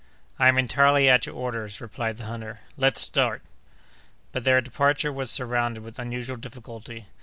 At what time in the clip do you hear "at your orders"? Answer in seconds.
1.07-1.79